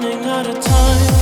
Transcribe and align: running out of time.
running 0.00 0.24
out 0.26 0.46
of 0.46 0.64
time. 0.64 1.17